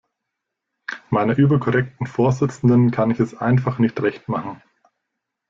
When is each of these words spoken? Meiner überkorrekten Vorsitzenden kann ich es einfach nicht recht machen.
Meiner 1.11 1.37
überkorrekten 1.37 2.07
Vorsitzenden 2.07 2.89
kann 2.89 3.11
ich 3.11 3.19
es 3.19 3.35
einfach 3.35 3.77
nicht 3.77 4.01
recht 4.01 4.27
machen. 4.27 4.59